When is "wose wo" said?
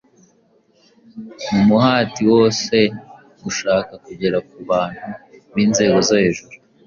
2.33-3.37